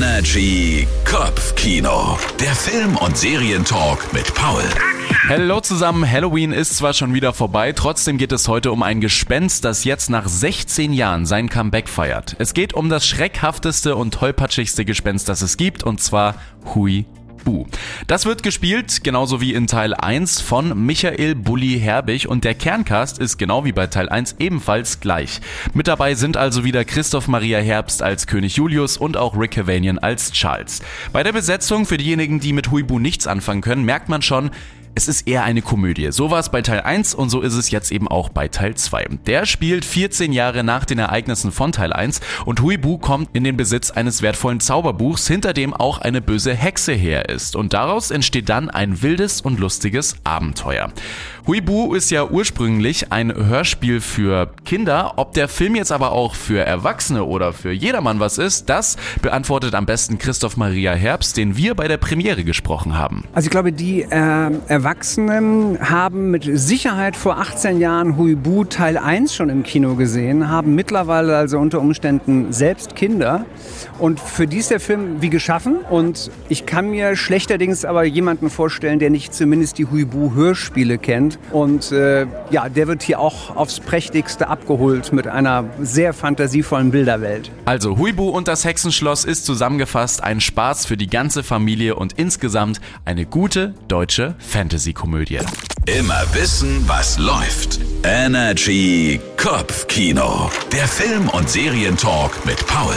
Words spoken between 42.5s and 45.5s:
Huibu kommt in den Besitz eines wertvollen Zauberbuchs,